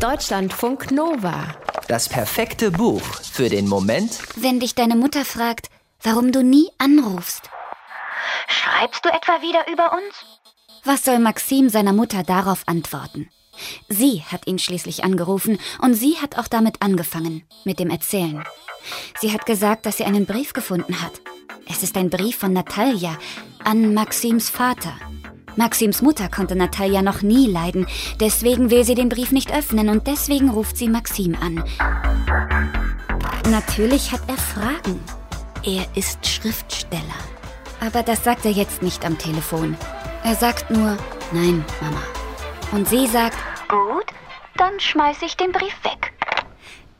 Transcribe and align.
Deutschlandfunk 0.00 0.90
Nova. 0.92 1.54
Das 1.86 2.08
perfekte 2.08 2.70
Buch 2.70 3.02
für 3.02 3.50
den 3.50 3.68
Moment, 3.68 4.18
Wenn 4.34 4.58
dich 4.58 4.74
deine 4.74 4.96
Mutter 4.96 5.26
fragt, 5.26 5.68
warum 6.02 6.32
du 6.32 6.42
nie 6.42 6.70
anrufst. 6.78 7.50
Schreibst 8.48 9.04
du 9.04 9.10
etwa 9.10 9.42
wieder 9.42 9.70
über 9.70 9.92
uns? 9.92 10.24
Was 10.84 11.04
soll 11.04 11.18
Maxim 11.18 11.68
seiner 11.68 11.92
Mutter 11.92 12.22
darauf 12.22 12.62
antworten? 12.64 13.28
Sie 13.90 14.22
hat 14.22 14.46
ihn 14.46 14.58
schließlich 14.58 15.04
angerufen 15.04 15.58
und 15.82 15.92
sie 15.92 16.16
hat 16.16 16.38
auch 16.38 16.48
damit 16.48 16.80
angefangen, 16.80 17.42
mit 17.64 17.78
dem 17.78 17.90
Erzählen. 17.90 18.42
Sie 19.20 19.34
hat 19.34 19.44
gesagt, 19.44 19.84
dass 19.84 19.98
sie 19.98 20.04
einen 20.04 20.24
Brief 20.24 20.54
gefunden 20.54 21.02
hat. 21.02 21.20
Es 21.68 21.82
ist 21.82 21.98
ein 21.98 22.08
Brief 22.08 22.38
von 22.38 22.54
Natalia 22.54 23.18
an 23.64 23.92
Maxims 23.92 24.48
Vater. 24.48 24.94
Maxims 25.56 26.02
Mutter 26.02 26.28
konnte 26.28 26.56
Natalia 26.56 27.02
noch 27.02 27.22
nie 27.22 27.46
leiden, 27.46 27.86
deswegen 28.20 28.70
will 28.70 28.84
sie 28.84 28.94
den 28.94 29.08
Brief 29.08 29.32
nicht 29.32 29.52
öffnen 29.52 29.88
und 29.88 30.06
deswegen 30.06 30.50
ruft 30.50 30.76
sie 30.76 30.88
Maxim 30.88 31.36
an. 31.40 31.64
Natürlich 33.50 34.12
hat 34.12 34.22
er 34.28 34.36
Fragen. 34.36 35.00
Er 35.64 35.86
ist 35.94 36.26
Schriftsteller. 36.26 37.02
Aber 37.80 38.02
das 38.02 38.24
sagt 38.24 38.44
er 38.44 38.52
jetzt 38.52 38.82
nicht 38.82 39.04
am 39.04 39.18
Telefon. 39.18 39.76
Er 40.22 40.34
sagt 40.34 40.70
nur, 40.70 40.96
nein, 41.32 41.64
Mama. 41.80 42.02
Und 42.72 42.88
sie 42.88 43.06
sagt, 43.06 43.36
Gut, 43.68 44.06
dann 44.56 44.78
schmeiß 44.78 45.22
ich 45.22 45.36
den 45.36 45.52
Brief 45.52 45.74
weg. 45.84 46.12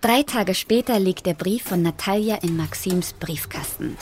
Drei 0.00 0.22
Tage 0.22 0.54
später 0.54 0.98
liegt 0.98 1.26
der 1.26 1.34
Brief 1.34 1.64
von 1.64 1.82
Natalia 1.82 2.36
in 2.36 2.56
Maxims 2.56 3.12
Briefkasten. 3.12 3.96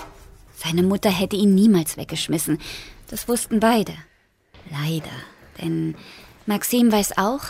Seine 0.54 0.82
Mutter 0.82 1.10
hätte 1.10 1.36
ihn 1.36 1.54
niemals 1.54 1.96
weggeschmissen. 1.96 2.58
Das 3.10 3.26
wussten 3.26 3.58
beide. 3.58 3.94
Leider. 4.70 5.10
Denn 5.60 5.94
Maxim 6.46 6.90
weiß 6.92 7.18
auch, 7.18 7.40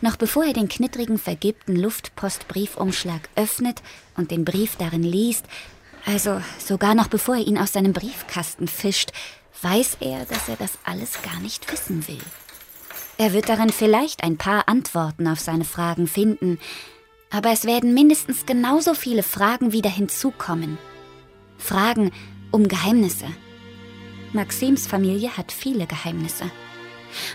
noch 0.00 0.16
bevor 0.16 0.44
er 0.44 0.52
den 0.52 0.68
knittrigen, 0.68 1.18
vergilbten 1.18 1.76
Luftpostbriefumschlag 1.76 3.28
öffnet 3.34 3.82
und 4.16 4.30
den 4.30 4.44
Brief 4.44 4.76
darin 4.76 5.02
liest, 5.02 5.46
also 6.04 6.40
sogar 6.58 6.94
noch 6.94 7.08
bevor 7.08 7.36
er 7.36 7.46
ihn 7.46 7.58
aus 7.58 7.72
seinem 7.72 7.92
Briefkasten 7.92 8.68
fischt, 8.68 9.10
weiß 9.62 9.98
er, 10.00 10.24
dass 10.26 10.48
er 10.48 10.56
das 10.56 10.78
alles 10.84 11.20
gar 11.22 11.40
nicht 11.40 11.70
wissen 11.72 12.06
will. 12.06 12.20
Er 13.18 13.32
wird 13.32 13.48
darin 13.48 13.70
vielleicht 13.70 14.22
ein 14.22 14.36
paar 14.36 14.68
Antworten 14.68 15.26
auf 15.26 15.40
seine 15.40 15.64
Fragen 15.64 16.06
finden, 16.06 16.58
aber 17.30 17.50
es 17.50 17.64
werden 17.64 17.94
mindestens 17.94 18.46
genauso 18.46 18.94
viele 18.94 19.22
Fragen 19.22 19.72
wieder 19.72 19.90
hinzukommen. 19.90 20.78
Fragen 21.58 22.12
um 22.50 22.68
Geheimnisse. 22.68 23.26
Maxims 24.32 24.86
Familie 24.86 25.36
hat 25.36 25.52
viele 25.52 25.86
Geheimnisse. 25.86 26.50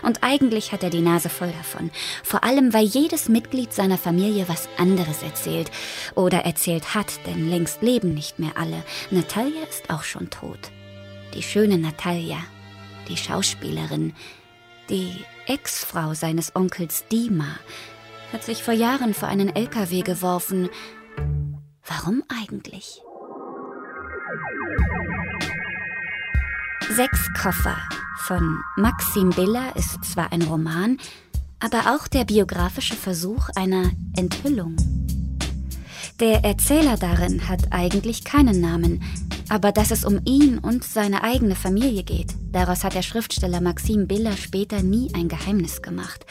Und 0.02 0.22
eigentlich 0.22 0.72
hat 0.72 0.82
er 0.82 0.90
die 0.90 1.00
Nase 1.00 1.28
voll 1.28 1.50
davon. 1.50 1.90
Vor 2.22 2.44
allem, 2.44 2.72
weil 2.72 2.84
jedes 2.84 3.28
Mitglied 3.28 3.72
seiner 3.72 3.98
Familie 3.98 4.48
was 4.48 4.68
anderes 4.78 5.22
erzählt. 5.22 5.70
Oder 6.14 6.44
erzählt 6.44 6.94
hat, 6.94 7.26
denn 7.26 7.50
längst 7.50 7.82
leben 7.82 8.14
nicht 8.14 8.38
mehr 8.38 8.56
alle. 8.56 8.84
Natalia 9.10 9.62
ist 9.68 9.90
auch 9.90 10.02
schon 10.02 10.30
tot. 10.30 10.70
Die 11.34 11.42
schöne 11.42 11.78
Natalia. 11.78 12.38
Die 13.08 13.16
Schauspielerin. 13.16 14.14
Die 14.88 15.24
Ex-Frau 15.46 16.14
seines 16.14 16.54
Onkels 16.54 17.06
Dima 17.10 17.58
hat 18.32 18.44
sich 18.44 18.62
vor 18.62 18.74
Jahren 18.74 19.14
vor 19.14 19.28
einen 19.28 19.54
LKW 19.54 20.02
geworfen. 20.02 20.70
Warum 21.84 22.22
eigentlich? 22.28 23.02
Sechs 26.96 27.32
Koffer 27.32 27.78
von 28.18 28.58
Maxim 28.76 29.30
Biller 29.30 29.74
ist 29.76 30.04
zwar 30.04 30.30
ein 30.30 30.42
Roman, 30.42 30.98
aber 31.58 31.94
auch 31.94 32.06
der 32.06 32.26
biografische 32.26 32.96
Versuch 32.96 33.48
einer 33.54 33.92
Enthüllung. 34.14 34.76
Der 36.20 36.44
Erzähler 36.44 36.98
darin 36.98 37.48
hat 37.48 37.72
eigentlich 37.72 38.24
keinen 38.24 38.60
Namen, 38.60 39.02
aber 39.48 39.72
dass 39.72 39.90
es 39.90 40.04
um 40.04 40.20
ihn 40.26 40.58
und 40.58 40.84
seine 40.84 41.24
eigene 41.24 41.54
Familie 41.54 42.02
geht, 42.02 42.34
daraus 42.50 42.84
hat 42.84 42.94
der 42.94 43.02
Schriftsteller 43.02 43.62
Maxim 43.62 44.06
Biller 44.06 44.36
später 44.36 44.82
nie 44.82 45.10
ein 45.14 45.28
Geheimnis 45.28 45.80
gemacht. 45.80 46.26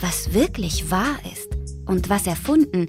Was 0.00 0.32
wirklich 0.32 0.88
wahr 0.88 1.18
ist 1.32 1.48
und 1.84 2.08
was 2.08 2.28
erfunden, 2.28 2.88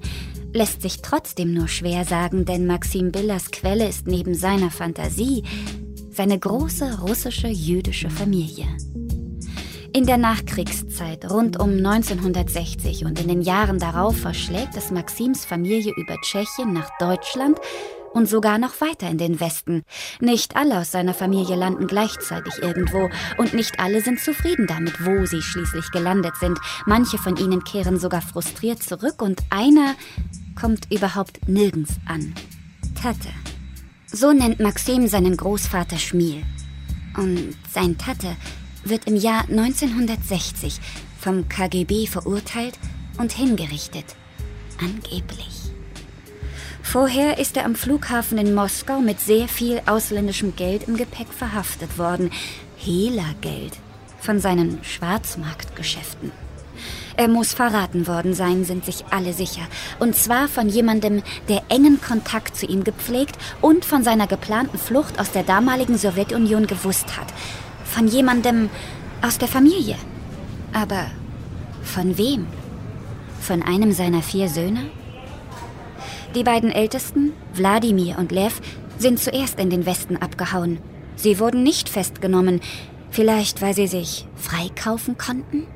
lässt 0.52 0.82
sich 0.82 1.02
trotzdem 1.02 1.52
nur 1.52 1.66
schwer 1.66 2.04
sagen, 2.04 2.44
denn 2.44 2.66
Maxim 2.66 3.10
Billers 3.10 3.50
Quelle 3.50 3.88
ist 3.88 4.06
neben 4.06 4.34
seiner 4.34 4.70
Fantasie 4.70 5.42
seine 6.18 6.40
große 6.40 6.98
russische 6.98 7.46
jüdische 7.46 8.10
Familie. 8.10 8.66
In 9.92 10.04
der 10.04 10.16
Nachkriegszeit 10.16 11.30
rund 11.30 11.60
um 11.60 11.70
1960 11.70 13.04
und 13.04 13.20
in 13.20 13.28
den 13.28 13.40
Jahren 13.40 13.78
darauf 13.78 14.16
verschlägt 14.16 14.76
es 14.76 14.90
Maxims 14.90 15.44
Familie 15.44 15.92
über 15.96 16.16
Tschechien 16.22 16.72
nach 16.72 16.90
Deutschland 16.98 17.60
und 18.14 18.28
sogar 18.28 18.58
noch 18.58 18.80
weiter 18.80 19.08
in 19.08 19.18
den 19.18 19.38
Westen. 19.38 19.84
Nicht 20.18 20.56
alle 20.56 20.80
aus 20.80 20.90
seiner 20.90 21.14
Familie 21.14 21.54
landen 21.54 21.86
gleichzeitig 21.86 22.58
irgendwo 22.60 23.08
und 23.36 23.54
nicht 23.54 23.78
alle 23.78 24.00
sind 24.00 24.18
zufrieden 24.18 24.66
damit, 24.66 25.06
wo 25.06 25.24
sie 25.24 25.40
schließlich 25.40 25.92
gelandet 25.92 26.34
sind. 26.40 26.58
Manche 26.84 27.18
von 27.18 27.36
ihnen 27.36 27.62
kehren 27.62 27.96
sogar 27.96 28.22
frustriert 28.22 28.82
zurück 28.82 29.22
und 29.22 29.40
einer 29.50 29.94
kommt 30.60 30.92
überhaupt 30.92 31.46
nirgends 31.46 31.92
an. 32.08 32.34
Tate. 33.00 33.28
So 34.10 34.32
nennt 34.32 34.58
Maxim 34.58 35.06
seinen 35.06 35.36
Großvater 35.36 35.98
Schmiel. 35.98 36.42
Und 37.16 37.54
sein 37.70 37.98
Tate 37.98 38.36
wird 38.82 39.06
im 39.06 39.16
Jahr 39.16 39.42
1960 39.50 40.80
vom 41.18 41.48
KGB 41.48 42.06
verurteilt 42.06 42.78
und 43.18 43.32
hingerichtet. 43.32 44.16
Angeblich. 44.80 45.72
Vorher 46.82 47.38
ist 47.38 47.58
er 47.58 47.66
am 47.66 47.74
Flughafen 47.74 48.38
in 48.38 48.54
Moskau 48.54 49.00
mit 49.00 49.20
sehr 49.20 49.46
viel 49.46 49.82
ausländischem 49.84 50.56
Geld 50.56 50.88
im 50.88 50.96
Gepäck 50.96 51.28
verhaftet 51.28 51.98
worden. 51.98 52.30
Hehlergeld 52.78 53.78
von 54.20 54.40
seinen 54.40 54.82
Schwarzmarktgeschäften. 54.84 56.32
Er 57.18 57.26
muss 57.26 57.52
verraten 57.52 58.06
worden 58.06 58.32
sein, 58.32 58.64
sind 58.64 58.84
sich 58.84 59.04
alle 59.10 59.32
sicher. 59.32 59.62
Und 59.98 60.14
zwar 60.14 60.46
von 60.46 60.68
jemandem, 60.68 61.24
der 61.48 61.62
engen 61.68 62.00
Kontakt 62.00 62.56
zu 62.56 62.64
ihm 62.64 62.84
gepflegt 62.84 63.36
und 63.60 63.84
von 63.84 64.04
seiner 64.04 64.28
geplanten 64.28 64.78
Flucht 64.78 65.18
aus 65.18 65.32
der 65.32 65.42
damaligen 65.42 65.98
Sowjetunion 65.98 66.68
gewusst 66.68 67.16
hat. 67.18 67.26
Von 67.84 68.06
jemandem 68.06 68.70
aus 69.20 69.36
der 69.36 69.48
Familie. 69.48 69.96
Aber 70.72 71.06
von 71.82 72.16
wem? 72.18 72.46
Von 73.40 73.64
einem 73.64 73.90
seiner 73.90 74.22
vier 74.22 74.48
Söhne? 74.48 74.84
Die 76.36 76.44
beiden 76.44 76.70
Ältesten, 76.70 77.32
Wladimir 77.52 78.16
und 78.18 78.30
Lev, 78.30 78.60
sind 78.96 79.18
zuerst 79.18 79.58
in 79.58 79.70
den 79.70 79.86
Westen 79.86 80.18
abgehauen. 80.18 80.78
Sie 81.16 81.40
wurden 81.40 81.64
nicht 81.64 81.88
festgenommen, 81.88 82.60
vielleicht 83.10 83.60
weil 83.60 83.74
sie 83.74 83.88
sich 83.88 84.28
freikaufen 84.36 85.18
konnten? 85.18 85.66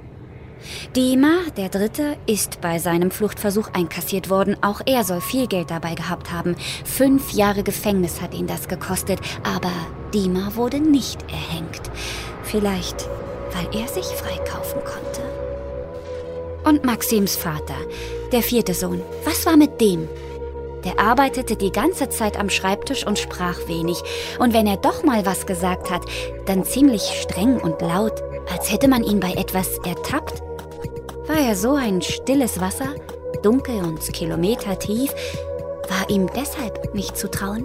Dima, 0.95 1.39
der 1.57 1.69
Dritte, 1.69 2.17
ist 2.27 2.61
bei 2.61 2.79
seinem 2.79 3.11
Fluchtversuch 3.11 3.69
einkassiert 3.73 4.31
worden. 4.31 4.57
Auch 4.63 4.81
er 4.87 5.05
soll 5.05 5.21
viel 5.21 5.47
Geld 5.47 5.71
dabei 5.71 5.95
gehabt 5.95 6.33
haben. 6.33 6.57
Fünf 6.85 7.33
Jahre 7.33 7.63
Gefängnis 7.63 8.21
hat 8.21 8.35
ihn 8.35 8.47
das 8.47 8.69
gekostet. 8.69 9.21
Aber 9.43 9.73
Dima 10.13 10.55
wurde 10.55 10.81
nicht 10.81 11.23
erhängt. 11.31 11.91
Vielleicht, 12.43 13.09
weil 13.53 13.81
er 13.81 13.89
sich 13.89 14.05
freikaufen 14.05 14.81
konnte. 14.85 15.23
Und 16.65 16.85
Maxims 16.85 17.37
Vater, 17.37 17.75
der 18.31 18.43
vierte 18.43 18.75
Sohn, 18.75 19.03
was 19.25 19.45
war 19.47 19.57
mit 19.57 19.81
dem? 19.81 20.09
Der 20.85 20.99
arbeitete 20.99 21.57
die 21.57 21.71
ganze 21.71 22.09
Zeit 22.09 22.39
am 22.39 22.51
Schreibtisch 22.51 23.07
und 23.07 23.19
sprach 23.19 23.69
wenig. 23.69 24.03
Und 24.39 24.53
wenn 24.53 24.67
er 24.67 24.77
doch 24.77 25.05
mal 25.05 25.25
was 25.25 25.47
gesagt 25.47 25.91
hat, 25.91 26.03
dann 26.47 26.65
ziemlich 26.65 27.03
streng 27.21 27.59
und 27.59 27.81
laut, 27.81 28.23
als 28.53 28.73
hätte 28.73 28.89
man 28.89 29.05
ihn 29.05 29.21
bei 29.21 29.33
etwas 29.33 29.79
ertappt. 29.85 30.43
War 31.27 31.39
er 31.39 31.55
so 31.55 31.75
ein 31.75 32.03
stilles 32.03 32.61
Wasser, 32.61 32.95
dunkel 33.43 33.77
und 33.77 34.01
kilometertief, 34.13 35.13
war 35.89 36.11
ihm 36.11 36.29
deshalb 36.35 36.95
nicht 36.95 37.17
zu 37.17 37.31
trauen? 37.31 37.65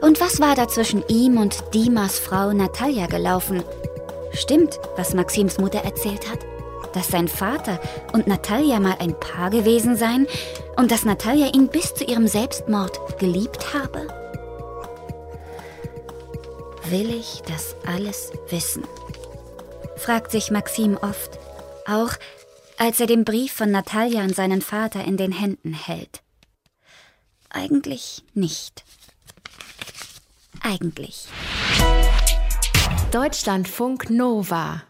Und 0.00 0.20
was 0.20 0.40
war 0.40 0.54
da 0.54 0.68
zwischen 0.68 1.04
ihm 1.08 1.36
und 1.36 1.74
Dimas 1.74 2.18
Frau 2.18 2.52
Natalia 2.52 3.06
gelaufen? 3.06 3.64
Stimmt, 4.32 4.78
was 4.96 5.14
Maxims 5.14 5.58
Mutter 5.58 5.80
erzählt 5.80 6.30
hat? 6.30 6.38
Dass 6.92 7.08
sein 7.08 7.26
Vater 7.26 7.80
und 8.12 8.26
Natalia 8.26 8.78
mal 8.78 8.96
ein 8.98 9.18
Paar 9.18 9.50
gewesen 9.50 9.96
seien 9.96 10.26
und 10.76 10.92
dass 10.92 11.04
Natalia 11.04 11.52
ihn 11.54 11.68
bis 11.68 11.94
zu 11.94 12.04
ihrem 12.04 12.28
Selbstmord 12.28 13.18
geliebt 13.18 13.74
habe? 13.74 14.06
Will 16.88 17.10
ich 17.10 17.42
das 17.48 17.74
alles 17.86 18.30
wissen? 18.48 18.84
fragt 19.96 20.32
sich 20.32 20.50
Maxim 20.50 20.98
oft 21.00 21.38
auch 21.86 22.12
als 22.78 22.98
er 22.98 23.06
den 23.06 23.24
Brief 23.24 23.52
von 23.52 23.70
Natalia 23.70 24.22
an 24.22 24.32
seinen 24.32 24.60
Vater 24.60 25.04
in 25.04 25.16
den 25.16 25.32
Händen 25.32 25.72
hält. 25.72 26.22
Eigentlich 27.48 28.24
nicht. 28.34 28.84
Eigentlich. 30.62 31.26
Deutschlandfunk 33.12 34.10
Nova 34.10 34.82